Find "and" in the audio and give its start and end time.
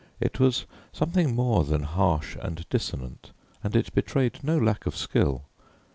2.41-2.67, 3.63-3.75